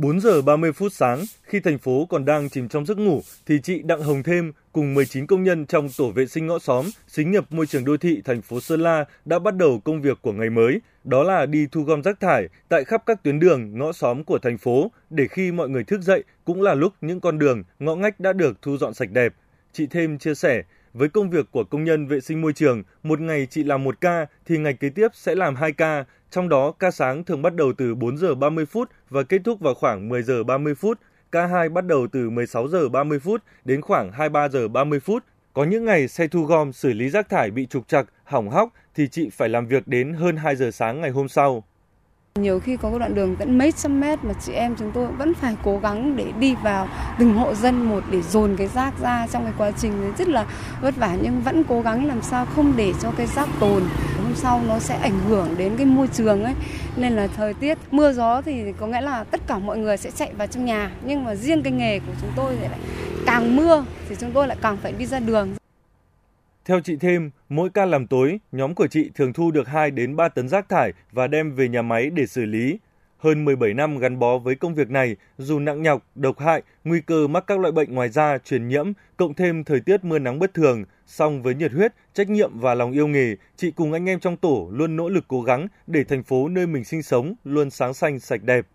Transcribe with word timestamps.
4 0.00 0.20
giờ 0.20 0.42
30 0.42 0.72
phút 0.72 0.92
sáng, 0.92 1.24
khi 1.42 1.60
thành 1.60 1.78
phố 1.78 2.06
còn 2.10 2.24
đang 2.24 2.48
chìm 2.48 2.68
trong 2.68 2.86
giấc 2.86 2.98
ngủ, 2.98 3.20
thì 3.46 3.60
chị 3.62 3.82
Đặng 3.82 4.02
Hồng 4.02 4.22
Thêm 4.22 4.52
cùng 4.72 4.94
19 4.94 5.26
công 5.26 5.42
nhân 5.42 5.66
trong 5.66 5.88
tổ 5.98 6.10
vệ 6.10 6.26
sinh 6.26 6.46
ngõ 6.46 6.58
xóm, 6.58 6.86
xí 7.08 7.24
nghiệp 7.24 7.44
môi 7.50 7.66
trường 7.66 7.84
đô 7.84 7.96
thị 7.96 8.22
thành 8.24 8.42
phố 8.42 8.60
Sơn 8.60 8.80
La 8.80 9.04
đã 9.24 9.38
bắt 9.38 9.56
đầu 9.56 9.80
công 9.84 10.02
việc 10.02 10.18
của 10.22 10.32
ngày 10.32 10.50
mới, 10.50 10.80
đó 11.04 11.22
là 11.22 11.46
đi 11.46 11.66
thu 11.72 11.82
gom 11.82 12.02
rác 12.02 12.20
thải 12.20 12.48
tại 12.68 12.84
khắp 12.84 13.02
các 13.06 13.22
tuyến 13.22 13.40
đường, 13.40 13.78
ngõ 13.78 13.92
xóm 13.92 14.24
của 14.24 14.38
thành 14.38 14.58
phố, 14.58 14.90
để 15.10 15.28
khi 15.28 15.52
mọi 15.52 15.68
người 15.68 15.84
thức 15.84 16.00
dậy 16.02 16.24
cũng 16.44 16.62
là 16.62 16.74
lúc 16.74 16.92
những 17.00 17.20
con 17.20 17.38
đường, 17.38 17.62
ngõ 17.78 17.94
ngách 17.94 18.20
đã 18.20 18.32
được 18.32 18.62
thu 18.62 18.76
dọn 18.76 18.94
sạch 18.94 19.10
đẹp. 19.10 19.34
Chị 19.72 19.86
Thêm 19.86 20.18
chia 20.18 20.34
sẻ, 20.34 20.62
với 20.94 21.08
công 21.08 21.30
việc 21.30 21.46
của 21.50 21.64
công 21.64 21.84
nhân 21.84 22.06
vệ 22.06 22.20
sinh 22.20 22.40
môi 22.40 22.52
trường, 22.52 22.82
một 23.02 23.20
ngày 23.20 23.46
chị 23.50 23.64
làm 23.64 23.84
một 23.84 24.00
ca 24.00 24.26
thì 24.46 24.58
ngày 24.58 24.74
kế 24.74 24.88
tiếp 24.88 25.08
sẽ 25.14 25.34
làm 25.34 25.54
2 25.54 25.72
ca, 25.72 26.04
trong 26.30 26.48
đó 26.48 26.72
ca 26.78 26.90
sáng 26.90 27.24
thường 27.24 27.42
bắt 27.42 27.54
đầu 27.54 27.72
từ 27.78 27.94
4 27.94 28.18
giờ 28.18 28.34
30 28.34 28.66
phút 28.66 28.90
và 29.10 29.22
kết 29.22 29.40
thúc 29.44 29.60
vào 29.60 29.74
khoảng 29.74 30.08
10 30.08 30.22
giờ 30.22 30.44
30 30.44 30.74
phút. 30.74 30.98
Ca 31.32 31.46
2 31.46 31.68
bắt 31.68 31.86
đầu 31.86 32.06
từ 32.12 32.30
16 32.30 32.68
giờ 32.68 32.88
30 32.88 33.18
phút 33.18 33.42
đến 33.64 33.80
khoảng 33.80 34.12
23 34.12 34.48
giờ 34.48 34.68
30 34.68 35.00
phút. 35.00 35.24
Có 35.52 35.64
những 35.64 35.84
ngày 35.84 36.08
xe 36.08 36.28
thu 36.28 36.44
gom 36.44 36.72
xử 36.72 36.92
lý 36.92 37.08
rác 37.10 37.28
thải 37.28 37.50
bị 37.50 37.66
trục 37.66 37.88
trặc, 37.88 38.06
hỏng 38.24 38.50
hóc 38.50 38.72
thì 38.94 39.08
chị 39.08 39.30
phải 39.30 39.48
làm 39.48 39.66
việc 39.66 39.88
đến 39.88 40.14
hơn 40.14 40.36
2 40.36 40.56
giờ 40.56 40.70
sáng 40.70 41.00
ngày 41.00 41.10
hôm 41.10 41.28
sau. 41.28 41.64
Nhiều 42.34 42.60
khi 42.60 42.76
có 42.76 42.98
đoạn 42.98 43.14
đường 43.14 43.36
tận 43.36 43.58
mấy 43.58 43.72
trăm 43.72 44.00
mét 44.00 44.24
mà 44.24 44.34
chị 44.46 44.52
em 44.52 44.74
chúng 44.78 44.90
tôi 44.94 45.06
vẫn 45.06 45.34
phải 45.34 45.56
cố 45.64 45.78
gắng 45.78 46.16
để 46.16 46.32
đi 46.40 46.54
vào 46.62 46.88
từng 47.18 47.34
hộ 47.34 47.54
dân 47.54 47.84
một 47.84 48.04
để 48.10 48.22
dồn 48.22 48.56
cái 48.56 48.68
rác 48.74 48.92
ra 49.02 49.26
trong 49.32 49.44
cái 49.44 49.52
quá 49.58 49.70
trình 49.70 50.12
rất 50.18 50.28
là 50.28 50.46
vất 50.80 50.96
vả 50.96 51.16
nhưng 51.22 51.42
vẫn 51.42 51.64
cố 51.64 51.80
gắng 51.80 52.06
làm 52.06 52.22
sao 52.22 52.46
không 52.46 52.72
để 52.76 52.92
cho 53.02 53.10
cái 53.16 53.26
rác 53.26 53.48
tồn. 53.60 53.82
Hôm 54.22 54.34
sau 54.34 54.60
nó 54.68 54.78
sẽ 54.78 54.96
ảnh 54.96 55.18
hưởng 55.28 55.54
đến 55.58 55.76
cái 55.76 55.86
môi 55.86 56.08
trường 56.08 56.44
ấy. 56.44 56.54
Nên 56.96 57.12
là 57.12 57.26
thời 57.36 57.54
tiết, 57.54 57.78
mưa 57.90 58.12
gió 58.12 58.42
thì 58.42 58.72
có 58.80 58.86
nghĩa 58.86 59.00
là 59.00 59.24
tất 59.24 59.40
cả 59.46 59.58
mọi 59.58 59.78
người 59.78 59.96
sẽ 59.96 60.10
chạy 60.10 60.32
vào 60.34 60.46
trong 60.46 60.64
nhà. 60.64 60.90
Nhưng 61.04 61.24
mà 61.24 61.34
riêng 61.34 61.62
cái 61.62 61.72
nghề 61.72 61.98
của 61.98 62.12
chúng 62.20 62.30
tôi 62.36 62.56
thì 62.60 62.68
lại 62.68 62.78
càng 63.26 63.56
mưa 63.56 63.84
thì 64.08 64.16
chúng 64.20 64.32
tôi 64.32 64.48
lại 64.48 64.56
càng 64.62 64.76
phải 64.82 64.92
đi 64.92 65.06
ra 65.06 65.18
đường 65.20 65.57
theo 66.68 66.80
chị 66.80 66.96
thêm, 66.96 67.30
mỗi 67.48 67.70
ca 67.70 67.84
làm 67.84 68.06
tối, 68.06 68.40
nhóm 68.52 68.74
của 68.74 68.86
chị 68.86 69.10
thường 69.14 69.32
thu 69.32 69.50
được 69.50 69.68
2 69.68 69.90
đến 69.90 70.16
3 70.16 70.28
tấn 70.28 70.48
rác 70.48 70.68
thải 70.68 70.92
và 71.12 71.26
đem 71.26 71.54
về 71.54 71.68
nhà 71.68 71.82
máy 71.82 72.10
để 72.10 72.26
xử 72.26 72.44
lý. 72.44 72.78
Hơn 73.18 73.44
17 73.44 73.74
năm 73.74 73.98
gắn 73.98 74.18
bó 74.18 74.38
với 74.38 74.54
công 74.54 74.74
việc 74.74 74.90
này, 74.90 75.16
dù 75.38 75.58
nặng 75.58 75.82
nhọc, 75.82 76.06
độc 76.14 76.38
hại, 76.38 76.62
nguy 76.84 77.00
cơ 77.00 77.26
mắc 77.26 77.44
các 77.46 77.58
loại 77.60 77.72
bệnh 77.72 77.94
ngoài 77.94 78.08
da, 78.08 78.38
truyền 78.38 78.68
nhiễm, 78.68 78.92
cộng 79.16 79.34
thêm 79.34 79.64
thời 79.64 79.80
tiết 79.80 80.04
mưa 80.04 80.18
nắng 80.18 80.38
bất 80.38 80.54
thường, 80.54 80.84
song 81.06 81.42
với 81.42 81.54
nhiệt 81.54 81.72
huyết, 81.72 81.92
trách 82.14 82.30
nhiệm 82.30 82.58
và 82.58 82.74
lòng 82.74 82.92
yêu 82.92 83.06
nghề, 83.06 83.36
chị 83.56 83.70
cùng 83.70 83.92
anh 83.92 84.08
em 84.08 84.20
trong 84.20 84.36
tổ 84.36 84.68
luôn 84.72 84.96
nỗ 84.96 85.08
lực 85.08 85.24
cố 85.28 85.42
gắng 85.42 85.68
để 85.86 86.04
thành 86.04 86.22
phố 86.22 86.48
nơi 86.48 86.66
mình 86.66 86.84
sinh 86.84 87.02
sống 87.02 87.34
luôn 87.44 87.70
sáng 87.70 87.94
xanh 87.94 88.20
sạch 88.20 88.42
đẹp. 88.42 88.66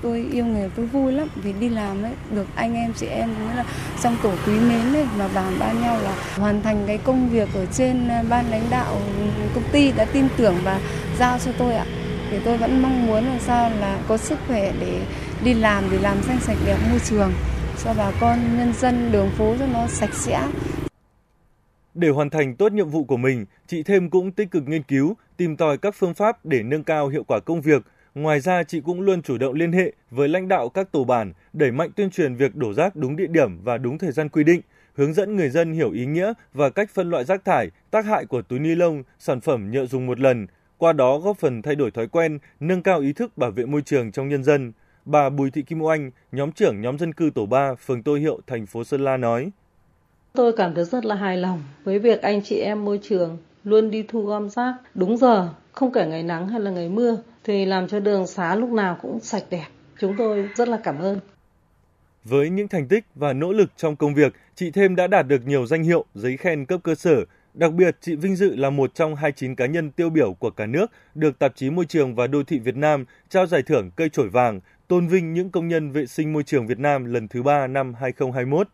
Tôi 0.00 0.28
yêu 0.32 0.46
nghề 0.46 0.68
tôi 0.76 0.86
vui 0.86 1.12
lắm 1.12 1.28
vì 1.34 1.52
đi 1.52 1.68
làm 1.68 2.02
ấy 2.02 2.12
được 2.30 2.46
anh 2.54 2.74
em 2.74 2.92
chị 2.96 3.06
em 3.06 3.34
cũng 3.38 3.56
là 3.56 3.64
trong 4.02 4.16
tổ 4.22 4.32
quý 4.46 4.52
mến 4.52 4.94
ấy 4.94 5.06
mà 5.18 5.28
bàn 5.34 5.56
ban 5.58 5.80
nhau 5.82 5.98
là 6.02 6.14
hoàn 6.36 6.62
thành 6.62 6.84
cái 6.86 6.98
công 6.98 7.28
việc 7.28 7.48
ở 7.54 7.66
trên 7.66 8.08
à, 8.08 8.24
ban 8.28 8.50
lãnh 8.50 8.66
đạo 8.70 8.96
công 9.54 9.64
ty 9.72 9.92
đã 9.92 10.04
tin 10.04 10.28
tưởng 10.36 10.54
và 10.64 10.80
giao 11.18 11.38
cho 11.38 11.52
tôi 11.58 11.74
ạ. 11.74 11.86
Thì 12.30 12.38
tôi 12.44 12.58
vẫn 12.58 12.82
mong 12.82 13.06
muốn 13.06 13.24
làm 13.24 13.38
sao 13.40 13.70
là 13.80 13.98
có 14.08 14.16
sức 14.16 14.38
khỏe 14.46 14.72
để 14.80 15.00
đi 15.44 15.54
làm 15.54 15.84
để 15.90 15.98
làm 15.98 16.22
xanh 16.22 16.40
sạch 16.40 16.56
đẹp 16.66 16.78
môi 16.90 16.98
trường 16.98 17.32
cho 17.84 17.94
bà 17.94 18.12
con 18.20 18.38
nhân 18.58 18.72
dân 18.80 19.12
đường 19.12 19.30
phố 19.30 19.54
cho 19.58 19.66
nó 19.66 19.86
sạch 19.86 20.14
sẽ. 20.14 20.48
Để 21.94 22.08
hoàn 22.08 22.30
thành 22.30 22.56
tốt 22.56 22.72
nhiệm 22.72 22.88
vụ 22.88 23.04
của 23.04 23.16
mình, 23.16 23.46
chị 23.66 23.82
Thêm 23.82 24.10
cũng 24.10 24.32
tích 24.32 24.50
cực 24.50 24.68
nghiên 24.68 24.82
cứu, 24.82 25.16
tìm 25.36 25.56
tòi 25.56 25.78
các 25.78 25.94
phương 25.94 26.14
pháp 26.14 26.44
để 26.44 26.62
nâng 26.62 26.84
cao 26.84 27.08
hiệu 27.08 27.24
quả 27.24 27.40
công 27.40 27.60
việc, 27.60 27.82
Ngoài 28.14 28.40
ra, 28.40 28.62
chị 28.62 28.80
cũng 28.80 29.00
luôn 29.00 29.22
chủ 29.22 29.38
động 29.38 29.54
liên 29.54 29.72
hệ 29.72 29.92
với 30.10 30.28
lãnh 30.28 30.48
đạo 30.48 30.68
các 30.68 30.92
tổ 30.92 31.04
bản, 31.04 31.32
đẩy 31.52 31.70
mạnh 31.70 31.90
tuyên 31.96 32.10
truyền 32.10 32.34
việc 32.34 32.56
đổ 32.56 32.72
rác 32.72 32.96
đúng 32.96 33.16
địa 33.16 33.26
điểm 33.26 33.64
và 33.64 33.78
đúng 33.78 33.98
thời 33.98 34.12
gian 34.12 34.28
quy 34.28 34.44
định, 34.44 34.60
hướng 34.94 35.14
dẫn 35.14 35.36
người 35.36 35.48
dân 35.48 35.72
hiểu 35.72 35.90
ý 35.92 36.06
nghĩa 36.06 36.32
và 36.52 36.70
cách 36.70 36.90
phân 36.94 37.10
loại 37.10 37.24
rác 37.24 37.44
thải, 37.44 37.70
tác 37.90 38.04
hại 38.04 38.26
của 38.26 38.42
túi 38.42 38.58
ni 38.58 38.74
lông, 38.74 39.02
sản 39.18 39.40
phẩm 39.40 39.70
nhựa 39.70 39.86
dùng 39.86 40.06
một 40.06 40.20
lần, 40.20 40.46
qua 40.78 40.92
đó 40.92 41.18
góp 41.18 41.38
phần 41.38 41.62
thay 41.62 41.74
đổi 41.74 41.90
thói 41.90 42.06
quen, 42.06 42.38
nâng 42.60 42.82
cao 42.82 43.00
ý 43.00 43.12
thức 43.12 43.38
bảo 43.38 43.50
vệ 43.50 43.66
môi 43.66 43.82
trường 43.82 44.12
trong 44.12 44.28
nhân 44.28 44.44
dân. 44.44 44.72
Bà 45.04 45.30
Bùi 45.30 45.50
Thị 45.50 45.62
Kim 45.62 45.82
Oanh, 45.82 46.10
nhóm 46.32 46.52
trưởng 46.52 46.80
nhóm 46.80 46.98
dân 46.98 47.14
cư 47.14 47.30
tổ 47.34 47.46
3, 47.46 47.74
phường 47.74 48.02
Tô 48.02 48.14
Hiệu, 48.14 48.40
thành 48.46 48.66
phố 48.66 48.84
Sơn 48.84 49.04
La 49.04 49.16
nói. 49.16 49.50
Tôi 50.32 50.52
cảm 50.56 50.74
thấy 50.74 50.84
rất 50.84 51.04
là 51.04 51.14
hài 51.14 51.36
lòng 51.36 51.62
với 51.84 51.98
việc 51.98 52.22
anh 52.22 52.42
chị 52.44 52.56
em 52.56 52.84
môi 52.84 53.00
trường 53.02 53.38
luôn 53.64 53.90
đi 53.90 54.02
thu 54.08 54.26
gom 54.26 54.48
rác 54.48 54.74
đúng 54.94 55.16
giờ, 55.16 55.48
không 55.72 55.92
kể 55.92 56.06
ngày 56.06 56.22
nắng 56.22 56.48
hay 56.48 56.60
là 56.60 56.70
ngày 56.70 56.88
mưa 56.88 57.18
thì 57.44 57.64
làm 57.64 57.88
cho 57.88 58.00
đường 58.00 58.26
xá 58.26 58.54
lúc 58.54 58.70
nào 58.70 58.98
cũng 59.02 59.20
sạch 59.20 59.44
đẹp. 59.50 59.66
Chúng 59.98 60.14
tôi 60.18 60.48
rất 60.56 60.68
là 60.68 60.80
cảm 60.84 60.98
ơn. 60.98 61.18
Với 62.24 62.50
những 62.50 62.68
thành 62.68 62.88
tích 62.88 63.04
và 63.14 63.32
nỗ 63.32 63.52
lực 63.52 63.70
trong 63.76 63.96
công 63.96 64.14
việc, 64.14 64.34
chị 64.54 64.70
Thêm 64.70 64.96
đã 64.96 65.06
đạt 65.06 65.26
được 65.28 65.46
nhiều 65.46 65.66
danh 65.66 65.82
hiệu, 65.82 66.04
giấy 66.14 66.36
khen 66.36 66.66
cấp 66.66 66.80
cơ 66.84 66.94
sở. 66.94 67.24
Đặc 67.54 67.72
biệt, 67.72 67.96
chị 68.00 68.16
vinh 68.16 68.36
dự 68.36 68.56
là 68.56 68.70
một 68.70 68.94
trong 68.94 69.16
29 69.16 69.54
cá 69.54 69.66
nhân 69.66 69.90
tiêu 69.90 70.10
biểu 70.10 70.32
của 70.32 70.50
cả 70.50 70.66
nước 70.66 70.86
được 71.14 71.38
Tạp 71.38 71.56
chí 71.56 71.70
Môi 71.70 71.84
trường 71.84 72.14
và 72.14 72.26
Đô 72.26 72.42
thị 72.42 72.58
Việt 72.58 72.76
Nam 72.76 73.04
trao 73.28 73.46
giải 73.46 73.62
thưởng 73.62 73.90
cây 73.96 74.08
trổi 74.08 74.28
vàng, 74.28 74.60
tôn 74.88 75.08
vinh 75.08 75.34
những 75.34 75.50
công 75.50 75.68
nhân 75.68 75.90
vệ 75.90 76.06
sinh 76.06 76.32
môi 76.32 76.42
trường 76.42 76.66
Việt 76.66 76.78
Nam 76.78 77.04
lần 77.04 77.28
thứ 77.28 77.42
ba 77.42 77.66
năm 77.66 77.94
2021. 77.94 78.68